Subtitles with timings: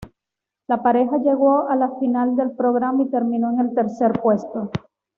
[0.65, 4.71] La pareja llegó a la final del programa y terminó en el tercer puesto.